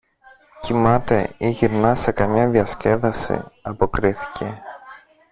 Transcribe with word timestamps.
Κοιμάται 0.61 1.33
ή 1.37 1.49
γυρνά 1.49 1.95
σε 1.95 2.11
καμιά 2.11 2.49
διασκέδαση, 2.49 3.43
αποκρίθηκε. 3.61 4.61